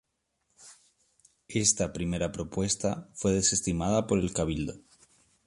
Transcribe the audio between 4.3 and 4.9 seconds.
Cabildo.